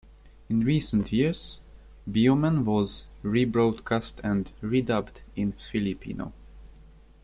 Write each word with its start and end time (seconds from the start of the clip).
In 0.49 0.61
recent 0.61 1.11
years, 1.13 1.59
"Bioman" 2.09 2.65
was 2.65 3.05
re-broadcast 3.21 4.19
and 4.23 4.51
re-dubbed 4.59 5.21
in 5.35 5.51
Filipino. 5.69 6.33